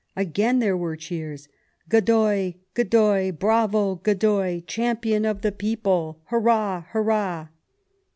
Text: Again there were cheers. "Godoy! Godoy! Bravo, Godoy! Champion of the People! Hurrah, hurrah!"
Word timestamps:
Again 0.15 0.57
there 0.57 0.75
were 0.75 0.95
cheers. 0.95 1.47
"Godoy! 1.87 2.55
Godoy! 2.73 3.31
Bravo, 3.33 3.97
Godoy! 3.97 4.61
Champion 4.65 5.25
of 5.25 5.43
the 5.43 5.51
People! 5.51 6.23
Hurrah, 6.29 6.85
hurrah!" 6.89 7.49